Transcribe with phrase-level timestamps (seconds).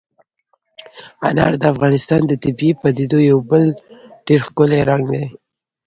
[1.27, 3.63] انار د افغانستان د طبیعي پدیدو یو بل
[4.27, 5.25] ډېر ښکلی رنګ دی.